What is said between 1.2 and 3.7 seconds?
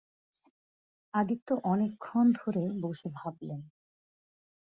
আদিত্য অনেকক্ষণ ধরে বসে ভাবলে।